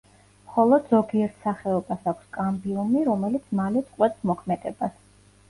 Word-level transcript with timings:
მხოლოდ 0.45 0.87
ზოგიერთ 0.93 1.35
სახეობას 1.47 2.07
აქვს 2.13 2.31
კამბიუმი, 2.39 3.05
რომელიც 3.11 3.47
მალე 3.61 3.85
წყვეტს 3.93 4.27
მოქმედებას. 4.33 4.99